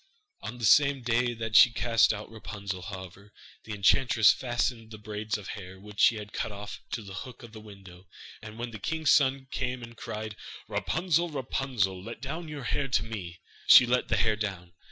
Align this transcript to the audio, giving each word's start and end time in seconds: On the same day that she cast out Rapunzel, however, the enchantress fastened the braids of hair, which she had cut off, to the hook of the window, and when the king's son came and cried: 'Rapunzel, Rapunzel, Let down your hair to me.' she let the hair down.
On 0.41 0.57
the 0.57 0.65
same 0.65 1.03
day 1.03 1.35
that 1.35 1.55
she 1.55 1.71
cast 1.71 2.11
out 2.11 2.31
Rapunzel, 2.31 2.81
however, 2.81 3.31
the 3.65 3.73
enchantress 3.73 4.31
fastened 4.31 4.89
the 4.89 4.97
braids 4.97 5.37
of 5.37 5.49
hair, 5.49 5.79
which 5.79 5.99
she 5.99 6.15
had 6.15 6.33
cut 6.33 6.51
off, 6.51 6.81
to 6.93 7.03
the 7.03 7.13
hook 7.13 7.43
of 7.43 7.51
the 7.51 7.61
window, 7.61 8.07
and 8.41 8.57
when 8.57 8.71
the 8.71 8.79
king's 8.79 9.11
son 9.11 9.45
came 9.51 9.83
and 9.83 9.95
cried: 9.95 10.35
'Rapunzel, 10.67 11.29
Rapunzel, 11.29 12.03
Let 12.03 12.19
down 12.19 12.47
your 12.47 12.63
hair 12.63 12.87
to 12.87 13.03
me.' 13.03 13.41
she 13.67 13.85
let 13.85 14.07
the 14.07 14.17
hair 14.17 14.35
down. 14.35 14.73